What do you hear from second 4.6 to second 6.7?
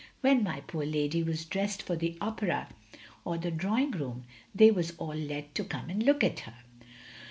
was all let to come and look at her.